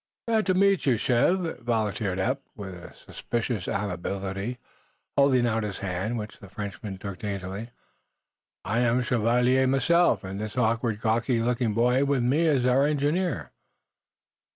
"Glad 0.27 0.47
to 0.47 0.55
meet 0.55 0.87
you, 0.87 0.97
Chev," 0.97 1.59
volunteered 1.59 2.17
Eph, 2.17 2.39
with 2.55 2.95
suspicious 2.95 3.67
amiability, 3.67 4.57
holding 5.15 5.45
out 5.45 5.61
his 5.61 5.77
hand, 5.77 6.17
which 6.17 6.39
the 6.39 6.49
Frenchman 6.49 6.97
took 6.97 7.19
daintily. 7.19 7.69
"I'm 8.65 9.01
a 9.01 9.03
'shoveleer' 9.03 9.67
myself, 9.69 10.23
and 10.23 10.39
this 10.41 10.57
awkward, 10.57 11.01
gawky 11.01 11.39
looking 11.39 11.75
boy 11.75 12.03
with 12.03 12.23
me 12.23 12.47
is 12.47 12.65
our 12.65 12.87
engineer." 12.87 13.51